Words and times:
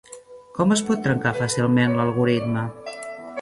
Com 0.59 0.71
es 0.75 0.81
pot 0.87 1.03
trencar 1.07 1.33
fàcilment 1.41 1.95
l'algoritme? 2.01 2.65